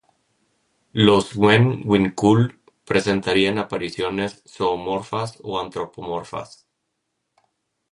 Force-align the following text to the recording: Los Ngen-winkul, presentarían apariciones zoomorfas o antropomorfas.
Los 0.93 1.27
Ngen-winkul, 1.43 2.41
presentarían 2.85 3.59
apariciones 3.59 4.41
zoomorfas 4.47 5.37
o 5.43 5.59
antropomorfas. 5.59 6.65